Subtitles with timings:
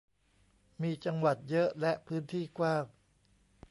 [0.81, 2.85] มีจังหวัดเยอะและพื้นที่กว้าง